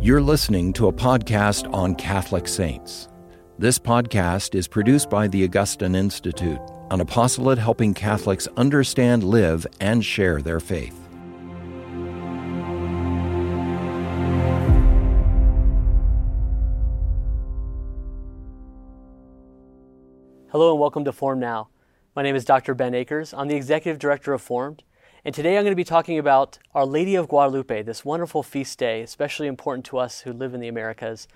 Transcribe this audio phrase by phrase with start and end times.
[0.00, 3.08] You're listening to a podcast on Catholic saints.
[3.58, 6.60] This podcast is produced by the Augustine Institute,
[6.92, 10.96] an apostolate helping Catholics understand, live, and share their faith.
[20.52, 21.70] Hello and welcome to Formed Now.
[22.14, 22.76] My name is Dr.
[22.76, 23.34] Ben Akers.
[23.34, 24.84] I'm the Executive Director of Formed,
[25.28, 28.78] and today I'm going to be talking about Our Lady of Guadalupe, this wonderful feast
[28.78, 31.28] day, especially important to us who live in the Americas.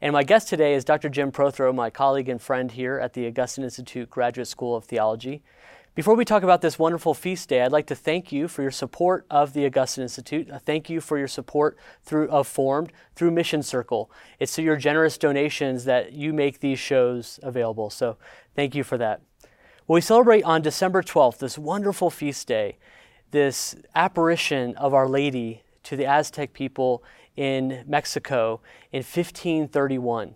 [0.00, 1.08] And my guest today is Dr.
[1.08, 5.42] Jim Prothro, my colleague and friend here at the Augustine Institute Graduate School of Theology.
[5.96, 8.70] Before we talk about this wonderful feast day, I'd like to thank you for your
[8.70, 10.48] support of the Augustine Institute.
[10.48, 14.12] Uh, thank you for your support through of Formed through Mission Circle.
[14.38, 17.90] It's through your generous donations that you make these shows available.
[17.90, 18.16] So
[18.54, 19.22] thank you for that.
[19.88, 22.76] Well, we celebrate on December 12th this wonderful feast day
[23.30, 27.02] this apparition of Our Lady to the Aztec people
[27.36, 28.60] in Mexico
[28.92, 30.34] in 1531.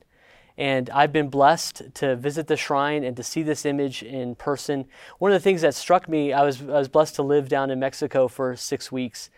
[0.57, 4.87] And I've been blessed to visit the shrine and to see this image in person.
[5.19, 7.71] One of the things that struck me, I was, I was blessed to live down
[7.71, 9.31] in Mexico for six weeks.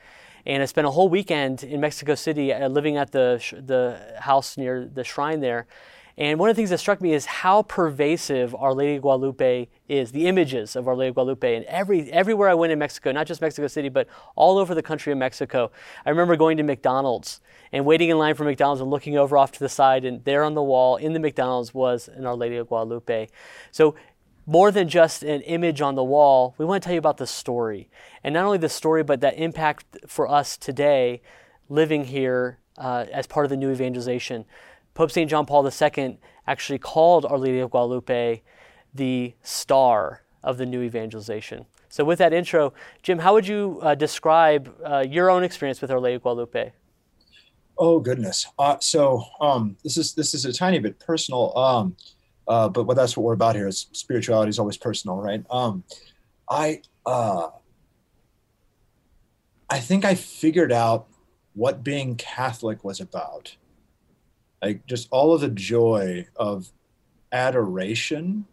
[0.44, 4.56] And I spent a whole weekend in Mexico City uh, living at the, the house
[4.56, 5.66] near the shrine there.
[6.18, 9.68] And one of the things that struck me is how pervasive Our Lady of Guadalupe
[9.86, 11.54] is, the images of Our Lady of Guadalupe.
[11.54, 14.82] And every, everywhere I went in Mexico, not just Mexico City, but all over the
[14.82, 15.70] country of Mexico,
[16.06, 19.52] I remember going to McDonald's and waiting in line for McDonald's and looking over off
[19.52, 22.56] to the side, and there on the wall in the McDonald's was an Our Lady
[22.56, 23.28] of Guadalupe.
[23.70, 23.94] So
[24.46, 27.26] more than just an image on the wall, we want to tell you about the
[27.26, 27.90] story.
[28.24, 31.20] And not only the story, but that impact for us today
[31.68, 34.46] living here uh, as part of the new evangelization.
[34.96, 35.30] Pope St.
[35.30, 38.42] John Paul II actually called Our Lady of Guadalupe
[38.94, 41.66] the star of the new evangelization.
[41.90, 42.72] So, with that intro,
[43.02, 46.72] Jim, how would you uh, describe uh, your own experience with Our Lady of Guadalupe?
[47.78, 48.46] Oh goodness!
[48.58, 51.94] Uh, so um, this is this is a tiny bit personal, um,
[52.48, 55.44] uh, but what that's what we're about here is spirituality is always personal, right?
[55.50, 55.84] Um,
[56.48, 57.48] I uh,
[59.68, 61.06] I think I figured out
[61.52, 63.56] what being Catholic was about
[64.62, 66.70] like just all of the joy of
[67.32, 68.44] adoration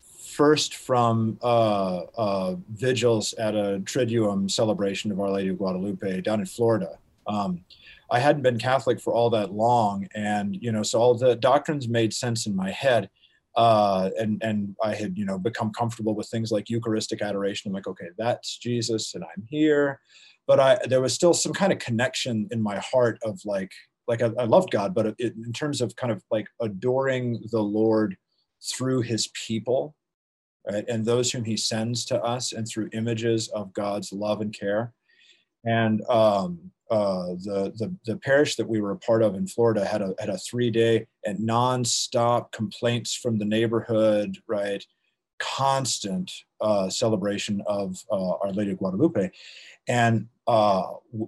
[0.00, 6.40] first from uh, uh, vigils at a triduum celebration of our lady of guadalupe down
[6.40, 7.64] in florida um,
[8.10, 11.88] i hadn't been catholic for all that long and you know so all the doctrines
[11.88, 13.08] made sense in my head
[13.56, 17.68] uh, and and I had you know become comfortable with things like Eucharistic adoration.
[17.68, 20.00] I'm like, okay, that's Jesus, and I'm here.
[20.46, 23.70] But I there was still some kind of connection in my heart of like
[24.08, 27.60] like I, I loved God, but it, in terms of kind of like adoring the
[27.62, 28.16] Lord
[28.62, 29.94] through His people,
[30.70, 34.56] right, and those whom He sends to us, and through images of God's love and
[34.56, 34.92] care,
[35.64, 36.58] and um,
[36.90, 40.14] uh, the, the the parish that we were a part of in Florida had a
[40.18, 44.84] had a three day and nonstop complaints from the neighborhood, right,
[45.42, 46.30] constant
[46.60, 49.30] uh, celebration of uh, Our Lady of Guadalupe,
[49.88, 50.84] and uh,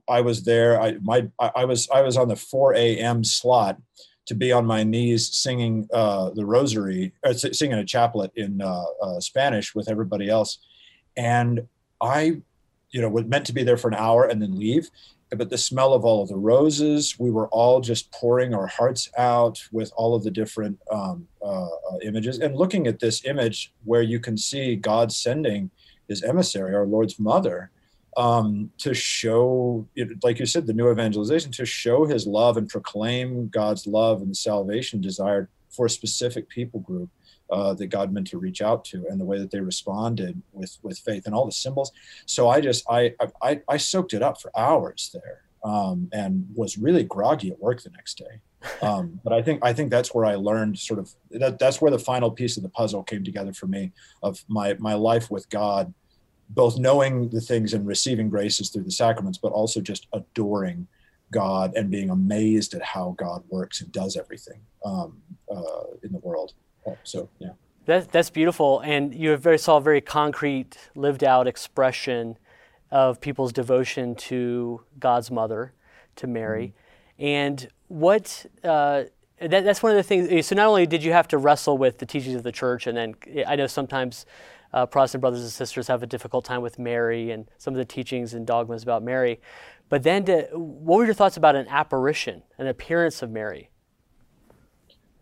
[0.08, 0.80] I was there.
[0.80, 3.24] I my I was I was on the 4 a.m.
[3.24, 3.80] slot
[4.26, 8.84] to be on my knees singing uh, the Rosary, or singing a chaplet in uh,
[9.02, 10.58] uh, Spanish with everybody else,
[11.16, 11.66] and
[12.00, 12.40] I,
[12.90, 14.90] you know, was meant to be there for an hour and then leave.
[15.34, 19.10] But the smell of all of the roses, we were all just pouring our hearts
[19.16, 23.72] out with all of the different um, uh, uh, images, and looking at this image
[23.84, 25.70] where you can see God sending
[26.08, 27.70] His emissary, our Lord's mother,
[28.16, 29.86] um, to show,
[30.22, 34.36] like you said, the new evangelization, to show his love and proclaim God's love and
[34.36, 37.10] salvation desired for a specific people group
[37.50, 40.78] uh, that God meant to reach out to, and the way that they responded with
[40.82, 41.92] with faith and all the symbols.
[42.26, 46.78] So I just I I, I soaked it up for hours there, um, and was
[46.78, 48.40] really groggy at work the next day.
[48.80, 51.90] Um, but I think I think that's where I learned sort of that that's where
[51.90, 55.48] the final piece of the puzzle came together for me of my my life with
[55.50, 55.92] God
[56.50, 60.86] both knowing the things and receiving graces through the sacraments, but also just adoring
[61.32, 65.20] God and being amazed at how God works and does everything um,
[65.50, 66.52] uh, in the world.
[67.02, 67.50] So, yeah.
[67.86, 68.80] That, that's beautiful.
[68.80, 72.38] And you very, saw a very concrete, lived out expression
[72.90, 75.72] of people's devotion to God's mother,
[76.16, 76.68] to Mary.
[77.18, 77.24] Mm-hmm.
[77.24, 79.04] And what, uh,
[79.40, 80.46] that, that's one of the things.
[80.46, 82.96] So, not only did you have to wrestle with the teachings of the church, and
[82.96, 83.14] then
[83.46, 84.26] I know sometimes
[84.72, 87.84] uh, Protestant brothers and sisters have a difficult time with Mary and some of the
[87.84, 89.40] teachings and dogmas about Mary.
[89.88, 93.70] But then, to, what were your thoughts about an apparition, an appearance of Mary?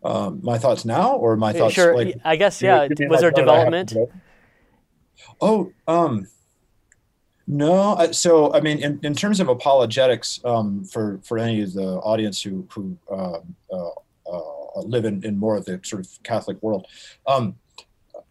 [0.05, 1.75] Um, my thoughts now, or my thoughts?
[1.75, 2.89] Sure, like, I guess yeah.
[3.09, 3.95] Was there development?
[5.41, 6.27] Oh, um,
[7.47, 11.97] No, so I mean, in, in terms of apologetics, um, for for any of the
[11.99, 13.41] audience who who uh,
[13.73, 13.91] uh,
[14.33, 16.87] uh, live in, in more of the sort of Catholic world,
[17.27, 17.57] um,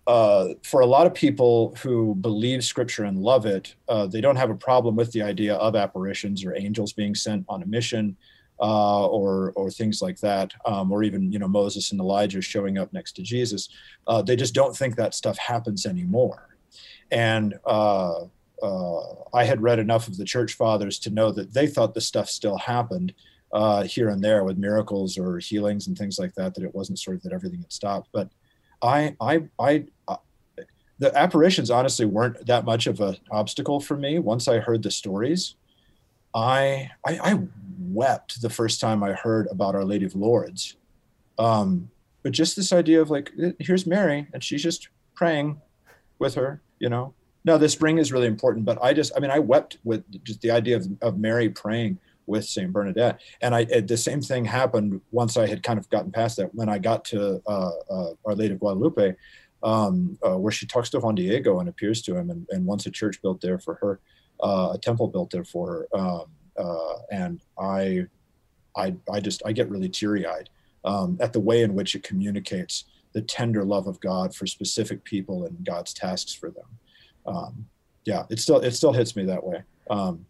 [0.08, 4.38] uh, for a lot of people who believe Scripture and love it, uh, they don't
[4.38, 8.16] have a problem with the idea of apparitions or angels being sent on a mission,
[8.62, 12.78] uh, or or things like that, um, or even you know Moses and Elijah showing
[12.78, 13.69] up next to Jesus.
[14.25, 16.58] they just don't think that stuff happens anymore,
[17.12, 17.60] and
[18.62, 19.02] uh,
[19.34, 22.30] I had read enough of the church fathers to know that they thought this stuff
[22.30, 23.13] still happened
[23.54, 26.54] uh, here and there with miracles or healings and things like that.
[26.54, 28.10] That it wasn't sort of that everything had stopped.
[28.12, 28.30] But
[28.81, 30.18] I, I, I, uh,
[31.00, 34.19] the apparitions honestly weren't that much of an obstacle for me.
[34.19, 35.56] Once I heard the stories,
[36.33, 37.39] I, I, I
[37.80, 40.75] wept the first time I heard about Our Lady of Lourdes.
[41.38, 41.89] Um,
[42.24, 45.62] but just this idea of like, here's Mary, and she's just praying
[46.19, 47.13] with her, you know,
[47.44, 50.42] no, the spring is really important, but I just, I mean, I wept with just
[50.42, 51.98] the idea of, of Mary praying
[52.28, 56.12] with Saint Bernadette, and I the same thing happened once I had kind of gotten
[56.12, 56.54] past that.
[56.54, 59.16] When I got to uh, uh, Our Lady of Guadalupe,
[59.63, 62.86] um, uh, where she talks to Juan Diego and appears to him, and, and wants
[62.86, 64.00] a church built there for her,
[64.42, 66.26] uh, a temple built there for her, um,
[66.58, 68.06] uh, and I,
[68.76, 70.50] I, I just I get really teary eyed
[70.86, 75.04] um, at the way in which it communicates the tender love of God for specific
[75.04, 76.66] people and God's tasks for them
[77.26, 77.66] um,
[78.06, 79.64] yeah, it still it still hits me that way.
[79.90, 80.26] Um,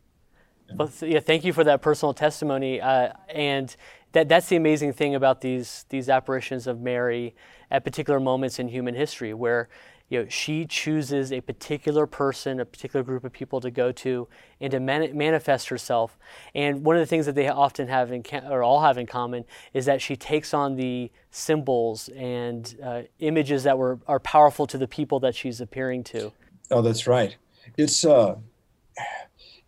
[0.76, 2.80] well, yeah, thank you for that personal testimony.
[2.80, 3.76] Uh, and
[4.14, 7.36] that that's the amazing thing about these these apparitions of Mary
[7.70, 9.70] at particular moments in human history, where
[10.12, 14.28] you know she chooses a particular person, a particular group of people to go to,
[14.60, 16.20] and to man- manifest herself.
[16.54, 19.46] And one of the things that they often have in or all have in common
[19.74, 24.78] is that she takes on the symbols and uh, images that were are powerful to
[24.78, 26.34] the people that she's appearing to.
[26.70, 27.38] Oh, that's right.
[27.78, 28.36] It's uh,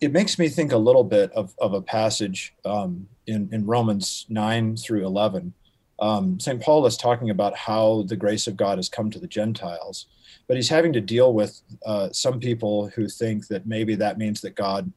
[0.01, 4.25] it makes me think a little bit of, of a passage um, in in Romans
[4.28, 5.54] nine through eleven.
[6.03, 6.61] Um, St.
[6.61, 10.07] Paul is talking about how the grace of God has come to the Gentiles,
[10.50, 14.41] but he's having to deal with uh, some people who think that maybe that means
[14.41, 14.91] that God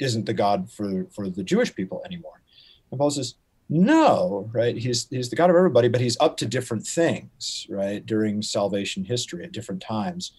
[0.00, 2.42] isn't the God for for the Jewish people anymore.
[2.90, 3.36] And Paul says,
[3.68, 4.76] no, right?
[4.76, 8.04] He's he's the God of everybody, but he's up to different things, right?
[8.04, 10.32] During salvation history at different times.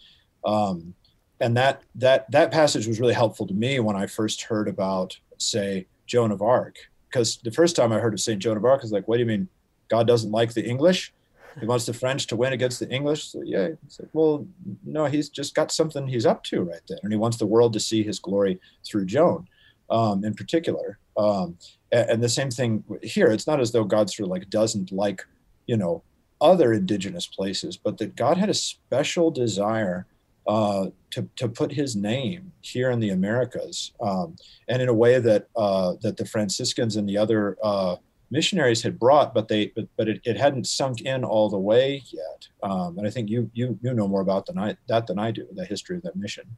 [0.43, 0.95] Um,
[1.39, 5.17] and that that that passage was really helpful to me when I first heard about,
[5.37, 6.75] say, Joan of Arc,
[7.09, 9.15] because the first time I heard of Saint Joan of Arc, I was like, "What
[9.15, 9.47] do you mean?
[9.89, 11.13] God doesn't like the English?
[11.59, 13.69] He wants the French to win against the English?" So, yeah,
[13.99, 14.45] like, well,
[14.85, 17.73] no, he's just got something he's up to right there, and he wants the world
[17.73, 19.47] to see his glory through Joan,
[19.89, 20.99] um, in particular.
[21.17, 21.57] Um,
[21.91, 23.27] and, and the same thing here.
[23.27, 25.25] It's not as though God sort of like doesn't like,
[25.65, 26.03] you know,
[26.39, 30.05] other indigenous places, but that God had a special desire
[30.47, 34.35] uh, to, to put his name here in the Americas, um,
[34.67, 37.97] and in a way that uh, that the Franciscans and the other uh,
[38.31, 42.03] missionaries had brought, but they but, but it, it hadn't sunk in all the way
[42.11, 42.47] yet.
[42.63, 45.31] Um, and I think you you you know more about than I, that than I
[45.31, 46.57] do the history of that mission.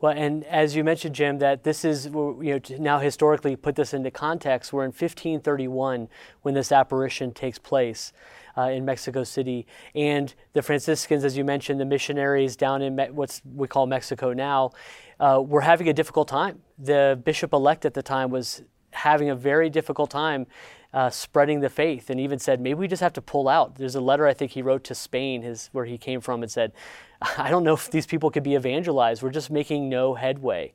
[0.00, 3.94] Well, and as you mentioned, Jim, that this is you know now historically put this
[3.94, 4.72] into context.
[4.72, 6.08] We're in 1531
[6.42, 8.12] when this apparition takes place
[8.56, 9.66] uh, in Mexico City.
[9.94, 14.32] And the Franciscans, as you mentioned, the missionaries down in Me- what we call Mexico
[14.32, 14.72] now,
[15.20, 16.62] uh, were having a difficult time.
[16.78, 20.46] The bishop elect at the time was having a very difficult time
[20.92, 23.94] uh, spreading the faith and even said maybe we just have to pull out there's
[23.94, 26.72] a letter i think he wrote to spain his, where he came from and said
[27.38, 30.72] i don't know if these people could be evangelized we're just making no headway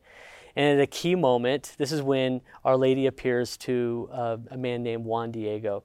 [0.55, 4.81] and at a key moment this is when our lady appears to uh, a man
[4.81, 5.83] named juan diego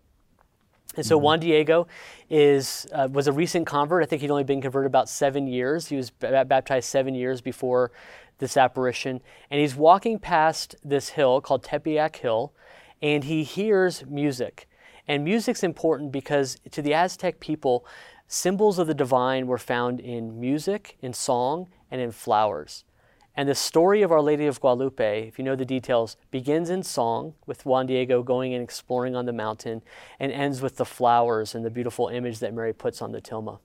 [0.97, 1.25] and so mm-hmm.
[1.25, 1.87] Juan Diego
[2.28, 4.02] is uh, was a recent convert.
[4.02, 5.87] I think he'd only been converted about seven years.
[5.87, 7.92] He was b- baptized seven years before
[8.42, 9.20] this apparition,
[9.50, 12.52] and he's walking past this hill called Tepeyac Hill,
[13.00, 14.68] and he hears music.
[15.06, 17.87] And music's important because to the Aztec people,
[18.26, 22.84] symbols of the divine were found in music, in song, and in flowers.
[23.37, 26.82] And the story of Our Lady of Guadalupe, if you know the details, begins in
[26.82, 29.82] song with Juan Diego going and exploring on the mountain
[30.18, 33.61] and ends with the flowers and the beautiful image that Mary puts on the tilma.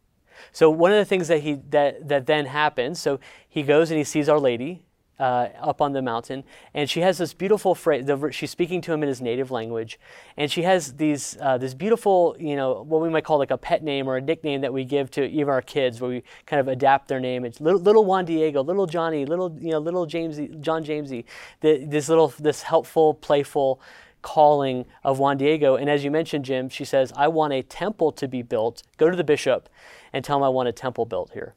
[0.51, 3.97] So one of the things that he that that then happens, so he goes and
[3.97, 4.83] he sees Our Lady
[5.19, 8.05] uh, up on the mountain, and she has this beautiful phrase.
[8.05, 9.99] The, she's speaking to him in his native language,
[10.35, 13.57] and she has these uh, this beautiful, you know, what we might call like a
[13.57, 16.59] pet name or a nickname that we give to even our kids, where we kind
[16.59, 17.45] of adapt their name.
[17.45, 21.25] It's little, little Juan Diego, little Johnny, little you know, little Jamesy, John Jamesy.
[21.61, 23.81] The, this little, this helpful, playful
[24.21, 25.75] calling of Juan Diego.
[25.75, 28.83] And as you mentioned, Jim, she says, "I want a temple to be built.
[28.97, 29.69] Go to the bishop,
[30.13, 31.55] and tell him I want a temple built here."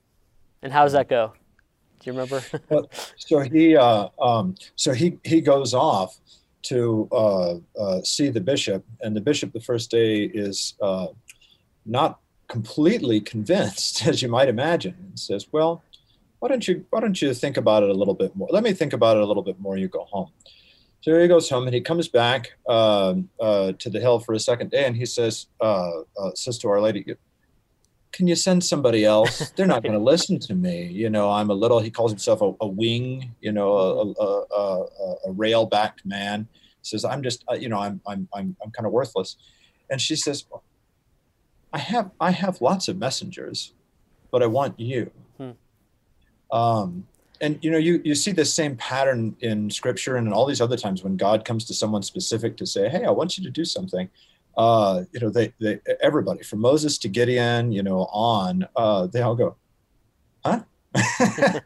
[0.63, 1.33] And how does that go?
[2.01, 2.43] Do you remember?
[2.69, 6.19] well, so he uh, um, so he he goes off
[6.63, 11.09] to uh, uh, see the bishop, and the bishop the first day is uh,
[11.87, 15.83] not completely convinced, as you might imagine, and says, "Well,
[16.39, 18.49] why don't you why don't you think about it a little bit more?
[18.51, 19.77] Let me think about it a little bit more.
[19.77, 20.31] You go home."
[21.03, 24.39] So he goes home and he comes back um, uh, to the hill for a
[24.39, 27.05] second day, and he says uh, uh, says to Our Lady,
[28.13, 29.51] "Can you send somebody else?
[29.57, 30.89] They're not going to listen to me.
[30.89, 34.45] You know, I'm a little." He calls himself a, a wing, you know, a, a,
[34.55, 36.47] a, a rail-backed man.
[36.53, 39.37] He says, "I'm just, uh, you know, I'm I'm I'm I'm kind of worthless,"
[39.89, 40.45] and she says,
[41.73, 43.73] "I have I have lots of messengers,
[44.31, 45.51] but I want you." Hmm.
[46.53, 47.07] Um,
[47.41, 50.61] and you know you you see the same pattern in scripture and in all these
[50.61, 53.51] other times when god comes to someone specific to say hey i want you to
[53.51, 54.09] do something.
[54.57, 59.23] Uh you know they, they everybody from moses to gideon you know on uh they
[59.23, 59.57] all go
[60.45, 60.61] huh?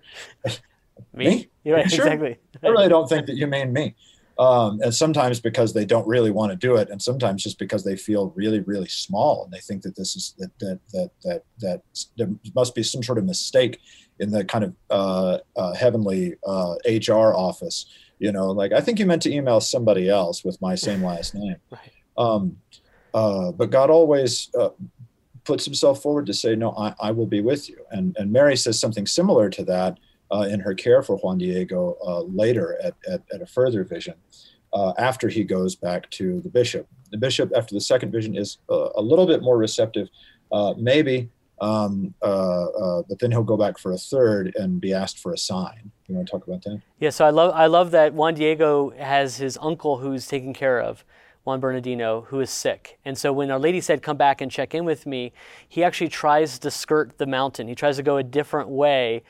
[1.12, 1.50] Me, me?
[1.62, 2.04] Yeah, sure.
[2.04, 2.37] exactly.
[2.62, 3.95] I really don't think that you mean me.
[4.37, 7.85] Um, and sometimes because they don't really want to do it and sometimes just because
[7.85, 11.43] they feel really really small and they think that this is that that that that,
[11.61, 11.83] that
[12.16, 13.78] there must be some sort of mistake
[14.18, 16.75] in the kind of uh, uh, heavenly uh,
[17.09, 17.87] hr office
[18.18, 21.35] you know like i think you meant to email somebody else with my same last
[21.35, 21.92] name right.
[22.16, 22.56] um,
[23.12, 24.71] uh, but god always uh,
[25.44, 28.56] puts himself forward to say no I, I will be with you and and mary
[28.56, 29.99] says something similar to that
[30.35, 34.14] uh, in her care for Juan Diego uh, later at, at, at, a further vision
[34.73, 36.88] uh, after he goes back to the bishop.
[37.11, 40.09] The bishop, after the second vision, is a little bit more receptive,
[40.50, 41.30] uh, maybe,
[41.61, 45.32] um, uh, uh, but then he'll go back for a third and be asked for
[45.32, 45.90] a sign.
[46.08, 46.80] You want to talk about that?
[46.99, 50.80] Yeah, so I love, I love that Juan Diego has his uncle who's taken care
[50.80, 51.04] of.
[51.44, 52.99] Juan Bernardino, who is sick.
[53.04, 55.32] And so when Our Lady said, Come back and check in with me,
[55.68, 57.68] he actually tries to skirt the mountain.
[57.68, 59.23] He tries to go a different way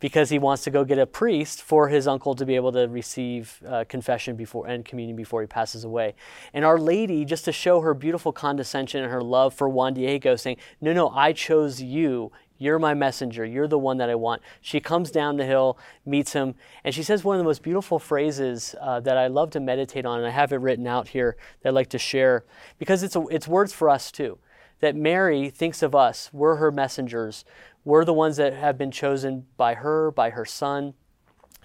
[0.00, 2.86] because he wants to go get a priest for his uncle to be able to
[2.88, 6.14] receive uh, confession before and communion before he passes away.
[6.52, 10.36] And Our Lady, just to show her beautiful condescension and her love for Juan Diego,
[10.36, 12.30] saying, No, no, I chose you.
[12.60, 13.44] You're my messenger.
[13.44, 14.42] You're the one that I want.
[14.60, 18.00] She comes down the hill, meets him, and she says one of the most beautiful
[18.00, 21.36] phrases uh, that I love to meditate on, and I have it written out here
[21.62, 22.44] that I'd like to share
[22.78, 24.38] because it's, a, it's words for us too.
[24.80, 27.44] That Mary thinks of us, we're her messengers.
[27.84, 30.94] We're the ones that have been chosen by her, by her son,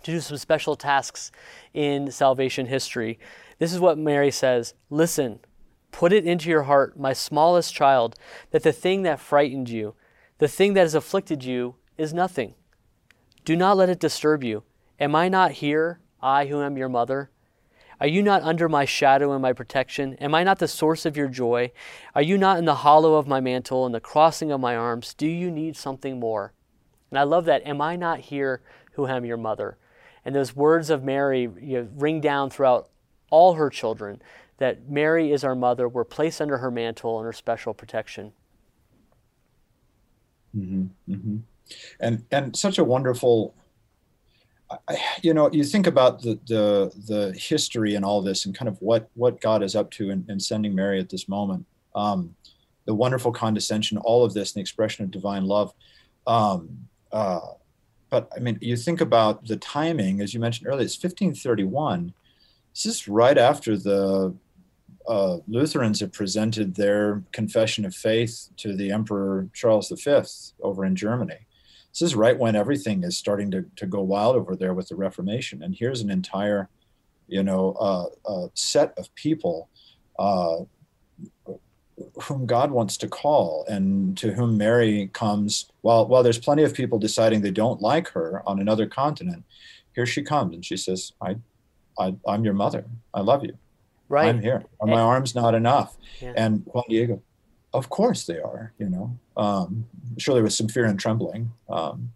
[0.04, 1.32] to do some special tasks
[1.74, 3.20] in salvation history.
[3.60, 5.40] This is what Mary says Listen,
[5.92, 8.16] put it into your heart, my smallest child,
[8.52, 9.96] that the thing that frightened you,
[10.40, 12.56] the thing that has afflicted you, is nothing.
[13.46, 14.64] Do not let it disturb you.
[15.00, 17.30] Am I not here, I who am your mother?
[18.00, 20.16] Are you not under my shadow and my protection?
[20.16, 21.72] Am I not the source of your joy?
[22.16, 25.14] Are you not in the hollow of my mantle and the crossing of my arms?
[25.14, 26.54] Do you need something more?
[27.12, 27.66] And I love that.
[27.66, 28.62] Am I not here
[28.94, 29.78] who am your mother?
[30.26, 32.90] And those words of Mary you know, ring down throughout
[33.30, 34.22] all her children
[34.58, 35.88] that Mary is our mother.
[35.88, 38.32] We're placed under her mantle and her special protection.
[40.56, 41.38] Mm-hmm, mm-hmm.
[42.00, 43.56] And and such a wonderful
[45.22, 48.78] you know, you think about the, the the history and all this, and kind of
[48.82, 51.66] what what God is up to in, in sending Mary at this moment.
[51.96, 52.36] Um,
[52.86, 55.74] the wonderful condescension, all of this, and the expression of divine love.
[56.28, 57.40] Um, uh,
[58.10, 60.86] but I mean, you think about the timing, as you mentioned earlier.
[60.86, 62.14] It's 1531.
[62.74, 64.36] This is right after the
[65.08, 70.22] uh, Lutherans have presented their confession of faith to the Emperor Charles V
[70.62, 71.48] over in Germany
[71.94, 74.96] this is right when everything is starting to, to go wild over there with the
[74.96, 75.62] Reformation.
[75.62, 76.68] And here's an entire,
[77.28, 79.70] you know, uh, uh, set of people
[80.18, 80.62] uh,
[82.24, 85.70] whom God wants to call and to whom Mary comes.
[85.82, 89.44] While, while there's plenty of people deciding they don't like her on another continent,
[89.94, 91.36] here she comes and she says, I,
[92.00, 92.86] I, I'm your mother.
[93.14, 93.56] I love you.
[94.10, 94.30] Right.
[94.30, 94.64] I'm here.
[94.80, 95.96] Are my arms not enough?
[96.20, 96.34] Yeah.
[96.36, 97.22] And Juan Diego,
[97.74, 99.86] of course they are, you know, um,
[100.18, 101.52] surely with some fear and trembling.
[101.70, 102.12] Um,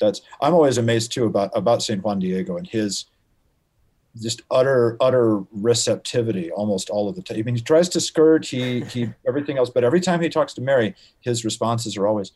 [0.00, 2.02] that's, I'm always amazed too about, about St.
[2.02, 3.06] Juan Diego and his
[4.20, 7.38] just utter, utter receptivity almost all of the time.
[7.38, 10.54] I mean, he tries to skirt, he, he, everything else, but every time he talks
[10.54, 12.32] to Mary, his responses are always,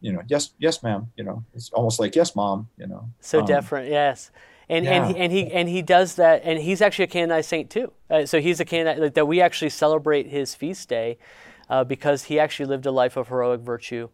[0.00, 3.08] you know, yes, yes, ma'am, you know, it's almost like, yes, mom, you know.
[3.20, 3.90] So um, different.
[3.90, 4.30] Yes.
[4.70, 5.04] And, yeah.
[5.04, 7.92] and, he, and he and he does that, and he's actually a canonized saint too.
[8.08, 9.26] Uh, so he's a canonized like, that.
[9.26, 11.18] We actually celebrate his feast day
[11.70, 14.10] uh, because he actually lived a life of heroic virtue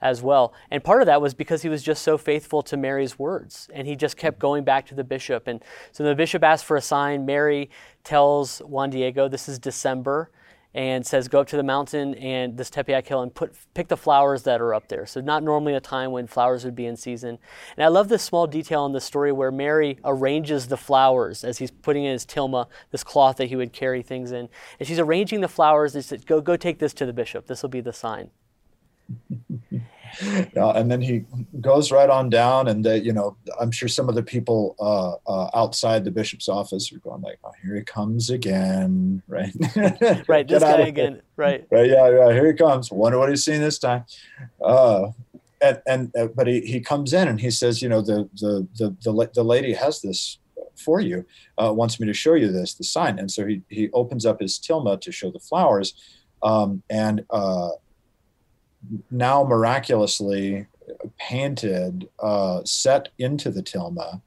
[0.00, 0.52] as well.
[0.70, 3.88] And part of that was because he was just so faithful to Mary's words and
[3.88, 5.48] he just kept going back to the bishop.
[5.48, 7.26] And so the bishop asked for a sign.
[7.26, 7.70] Mary
[8.04, 10.30] tells Juan Diego, This is December.
[10.74, 13.96] And says go up to the mountain and this Tepeyac Hill and put pick the
[13.96, 15.06] flowers that are up there.
[15.06, 17.38] So not normally a time when flowers would be in season.
[17.76, 21.58] And I love this small detail in the story where Mary arranges the flowers as
[21.58, 24.48] he's putting in his tilma, this cloth that he would carry things in.
[24.78, 27.46] And she's arranging the flowers and said, go go take this to the bishop.
[27.46, 28.30] This will be the sign.
[30.22, 31.24] yeah, and then he
[31.60, 35.30] goes right on down, and they, you know, I'm sure some of the people uh,
[35.30, 39.52] uh, outside the bishop's office are going like, "Oh, here he comes again!" Right?
[40.28, 40.48] right.
[40.48, 41.22] this guy again.
[41.36, 41.66] Right.
[41.70, 41.88] Right.
[41.88, 42.08] Yeah.
[42.08, 42.32] Yeah.
[42.32, 42.90] Here he comes.
[42.90, 44.04] Wonder what he's seen this time.
[44.60, 45.08] Uh,
[45.60, 48.66] and and uh, but he, he comes in and he says, you know, the the
[48.76, 50.38] the the, the lady has this
[50.78, 51.26] for you,
[51.62, 53.18] uh, wants me to show you this, the sign.
[53.18, 55.94] And so he he opens up his tilma to show the flowers,
[56.42, 57.70] um, and uh,
[59.10, 60.66] now miraculously
[61.18, 64.20] painted, uh, set into the tilma,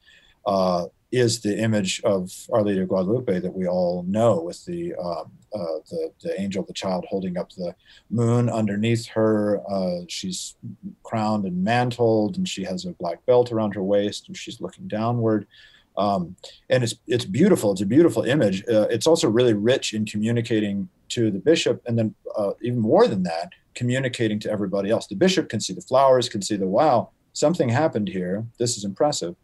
[0.45, 4.95] uh, is the image of Our Lady of Guadalupe that we all know, with the
[4.95, 7.75] um, uh, the, the angel, the child holding up the
[8.09, 9.61] moon underneath her.
[9.69, 10.55] Uh, she's
[11.03, 14.87] crowned and mantled, and she has a black belt around her waist, and she's looking
[14.87, 15.47] downward.
[15.97, 16.37] Um,
[16.69, 17.73] and it's it's beautiful.
[17.73, 18.63] It's a beautiful image.
[18.67, 23.07] Uh, it's also really rich in communicating to the bishop, and then uh, even more
[23.07, 25.07] than that, communicating to everybody else.
[25.07, 28.45] The bishop can see the flowers, can see the wow, something happened here.
[28.59, 29.35] This is impressive.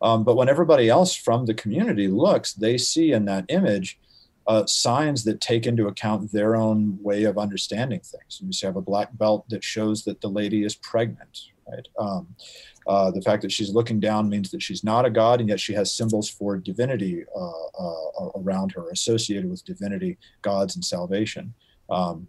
[0.00, 3.98] Um, but when everybody else from the community looks, they see in that image
[4.48, 8.40] uh, signs that take into account their own way of understanding things.
[8.42, 11.86] You see, have a black belt that shows that the lady is pregnant, right?
[11.98, 12.34] Um,
[12.88, 15.60] uh, the fact that she's looking down means that she's not a god, and yet
[15.60, 21.54] she has symbols for divinity uh, uh around her, associated with divinity, gods, and salvation.
[21.88, 22.26] Um,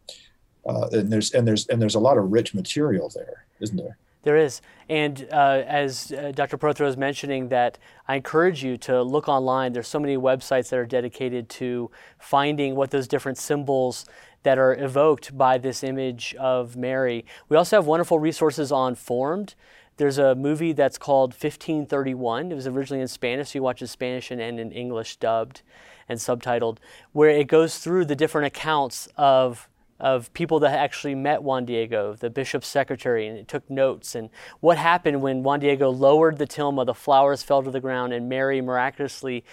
[0.65, 3.97] uh, and there's and there's and there's a lot of rich material there, isn't there?
[4.23, 6.57] There is, and uh, as uh, Dr.
[6.57, 7.77] Prothro is mentioning, that
[8.07, 9.73] I encourage you to look online.
[9.73, 14.05] There's so many websites that are dedicated to finding what those different symbols
[14.43, 17.25] that are evoked by this image of Mary.
[17.49, 19.55] We also have wonderful resources on Formed.
[19.97, 22.51] There's a movie that's called 1531.
[22.51, 25.17] It was originally in Spanish, so you watch it in Spanish and, and in English
[25.17, 25.61] dubbed
[26.09, 26.77] and subtitled,
[27.11, 29.69] where it goes through the different accounts of
[30.03, 34.15] of people that actually met Juan Diego, the bishop's secretary, and took notes.
[34.15, 38.11] And what happened when Juan Diego lowered the tilma, the flowers fell to the ground,
[38.11, 39.45] and Mary miraculously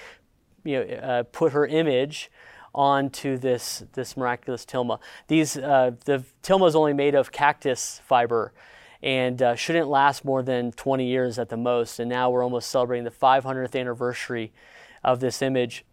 [0.64, 2.32] you know, uh, put her image
[2.74, 4.98] onto this, this miraculous tilma.
[5.28, 8.52] These, uh, the tilma is only made of cactus fiber
[9.04, 12.00] and uh, shouldn't last more than 20 years at the most.
[12.00, 14.52] And now we're almost celebrating the 500th anniversary
[15.04, 15.84] of this image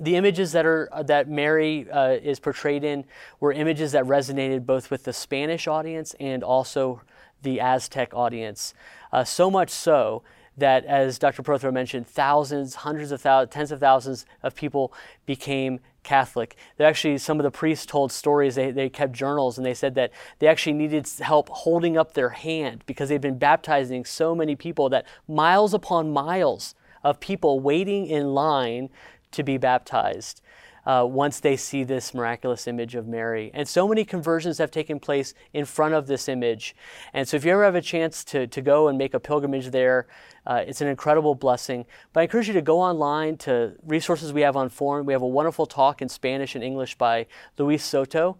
[0.00, 3.04] the images that are uh, that Mary uh, is portrayed in
[3.40, 7.02] were images that resonated both with the Spanish audience and also
[7.42, 8.74] the Aztec audience.
[9.12, 10.22] Uh, so much so
[10.56, 11.42] that, as Dr.
[11.42, 14.92] Prothro mentioned, thousands, hundreds of thousands, tens of thousands of people
[15.26, 16.56] became Catholic.
[16.78, 18.54] Actually, some of the priests told stories.
[18.54, 22.30] They, they kept journals, and they said that they actually needed help holding up their
[22.30, 28.06] hand because they'd been baptizing so many people that miles upon miles of people waiting
[28.06, 28.88] in line
[29.32, 30.40] to be baptized
[30.86, 33.50] uh, once they see this miraculous image of Mary.
[33.52, 36.76] And so many conversions have taken place in front of this image.
[37.12, 39.70] And so if you ever have a chance to, to go and make a pilgrimage
[39.70, 40.06] there,
[40.46, 41.84] uh, it's an incredible blessing.
[42.12, 45.06] But I encourage you to go online to resources we have on Formed.
[45.06, 47.26] We have a wonderful talk in Spanish and English by
[47.58, 48.38] Luis Soto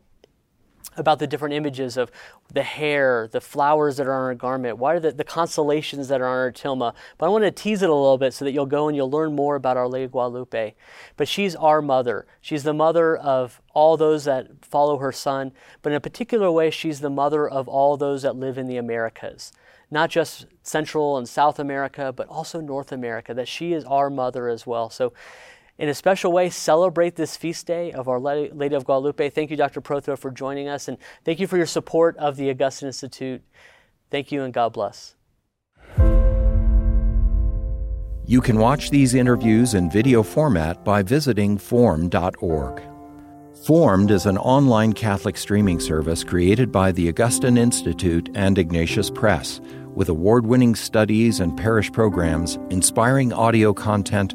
[0.97, 2.11] about the different images of
[2.53, 6.21] the hair, the flowers that are on our garment, why are the, the constellations that
[6.21, 6.95] are on our tilma.
[7.19, 9.11] But I want to tease it a little bit so that you'll go and you'll
[9.11, 10.75] learn more about Our Lady Guadalupe.
[11.17, 12.27] But she's our mother.
[12.41, 16.71] She's the mother of all those that follow her son, but in a particular way,
[16.71, 19.53] she's the mother of all those that live in the Americas.
[19.91, 24.49] Not just Central and South America, but also North America, that she is our mother
[24.49, 24.91] as well.
[24.91, 25.13] So
[25.79, 29.31] in a special way celebrate this feast day of Our Lady of Guadalupe.
[29.31, 29.81] Thank you, Dr.
[29.81, 33.43] Prothro, for joining us, and thank you for your support of the Augustine Institute.
[34.11, 35.15] Thank you, and God bless.
[38.29, 42.83] You can watch these interviews in video format by visiting formed.org.
[43.65, 49.61] Formed is an online Catholic streaming service created by the Augustine Institute and Ignatius Press,
[49.95, 54.35] with award winning studies and parish programs, inspiring audio content,